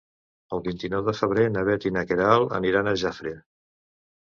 [0.55, 3.37] El vint-i-nou de febrer na Bet i na Queralt aniran a Jafre.